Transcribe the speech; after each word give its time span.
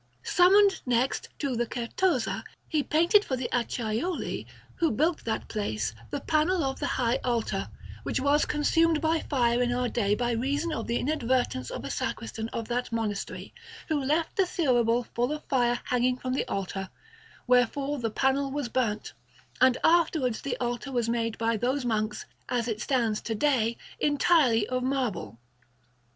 Summoned, 0.23 0.81
next, 0.83 1.29
to 1.37 1.55
the 1.55 1.67
Certosa, 1.67 2.43
he 2.67 2.81
painted 2.81 3.23
for 3.23 3.35
the 3.37 3.47
Acciaiuoli, 3.53 4.47
who 4.77 4.89
built 4.89 5.23
that 5.25 5.47
place, 5.47 5.93
the 6.09 6.19
panel 6.19 6.63
of 6.63 6.79
the 6.79 6.87
high 6.97 7.19
altar, 7.23 7.69
which 8.01 8.19
was 8.19 8.43
consumed 8.45 8.99
by 8.99 9.19
fire 9.19 9.61
in 9.61 9.71
our 9.71 9.87
day 9.87 10.15
by 10.15 10.31
reason 10.31 10.71
of 10.73 10.87
the 10.87 10.97
inadvertence 10.97 11.69
of 11.69 11.85
a 11.85 11.91
sacristan 11.91 12.47
of 12.49 12.67
that 12.67 12.91
monastery, 12.91 13.53
who 13.89 14.03
left 14.03 14.37
the 14.37 14.47
thurible 14.47 15.03
full 15.13 15.31
of 15.31 15.43
fire 15.45 15.79
hanging 15.83 16.17
from 16.17 16.33
the 16.33 16.47
altar, 16.47 16.89
wherefore 17.45 17.99
the 17.99 18.09
panel 18.09 18.49
was 18.49 18.69
burnt, 18.69 19.13
and 19.61 19.77
afterwards 19.83 20.41
the 20.41 20.57
altar 20.57 20.91
was 20.91 21.09
made 21.09 21.37
by 21.37 21.55
those 21.55 21.85
monks, 21.85 22.25
as 22.49 22.67
it 22.67 22.81
stands 22.81 23.21
to 23.21 23.35
day, 23.35 23.77
entirely 23.99 24.65
of 24.65 24.81
marble. 24.81 25.37